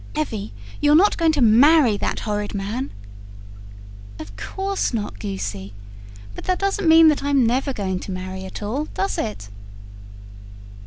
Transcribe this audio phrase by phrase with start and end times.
[0.15, 0.49] "Evvy,
[0.79, 2.89] you're not going to MARRY that horrid man?"
[4.17, 5.73] "Of course not, goosey.
[6.33, 9.49] But that doesn't mean that I'm never going to marry at all, does it?"